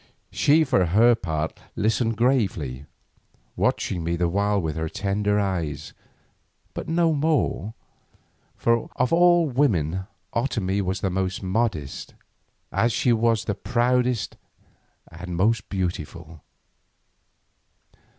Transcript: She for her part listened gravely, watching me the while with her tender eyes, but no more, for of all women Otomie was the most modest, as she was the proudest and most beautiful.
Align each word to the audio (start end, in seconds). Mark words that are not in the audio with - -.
She 0.31 0.63
for 0.63 0.83
her 0.87 1.13
part 1.13 1.59
listened 1.75 2.17
gravely, 2.17 2.87
watching 3.55 4.03
me 4.03 4.15
the 4.15 4.27
while 4.27 4.59
with 4.59 4.75
her 4.75 4.89
tender 4.89 5.39
eyes, 5.39 5.93
but 6.73 6.87
no 6.89 7.13
more, 7.13 7.75
for 8.55 8.89
of 8.95 9.13
all 9.13 9.45
women 9.47 10.07
Otomie 10.33 10.81
was 10.81 11.01
the 11.01 11.11
most 11.11 11.43
modest, 11.43 12.15
as 12.71 12.91
she 12.91 13.13
was 13.13 13.45
the 13.45 13.53
proudest 13.53 14.37
and 15.11 15.35
most 15.35 15.69
beautiful. 15.69 16.41